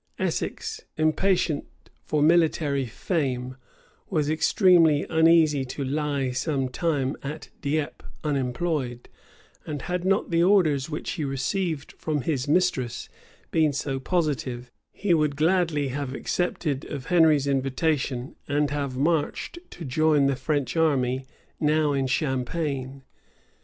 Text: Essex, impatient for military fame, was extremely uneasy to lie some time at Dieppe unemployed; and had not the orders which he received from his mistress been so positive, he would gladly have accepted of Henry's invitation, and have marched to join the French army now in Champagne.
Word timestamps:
Essex, 0.17 0.81
impatient 0.97 1.63
for 2.05 2.23
military 2.23 2.87
fame, 2.87 3.55
was 4.09 4.31
extremely 4.31 5.05
uneasy 5.11 5.63
to 5.63 5.83
lie 5.83 6.31
some 6.31 6.69
time 6.69 7.15
at 7.21 7.49
Dieppe 7.61 8.03
unemployed; 8.23 9.09
and 9.63 9.83
had 9.83 10.03
not 10.03 10.31
the 10.31 10.41
orders 10.41 10.89
which 10.89 11.11
he 11.11 11.23
received 11.23 11.91
from 11.99 12.21
his 12.21 12.47
mistress 12.47 13.09
been 13.51 13.71
so 13.71 13.99
positive, 13.99 14.71
he 14.91 15.13
would 15.13 15.35
gladly 15.35 15.89
have 15.89 16.15
accepted 16.15 16.83
of 16.85 17.05
Henry's 17.13 17.45
invitation, 17.45 18.35
and 18.47 18.71
have 18.71 18.97
marched 18.97 19.59
to 19.69 19.85
join 19.85 20.25
the 20.25 20.35
French 20.35 20.75
army 20.75 21.27
now 21.59 21.93
in 21.93 22.07
Champagne. 22.07 23.03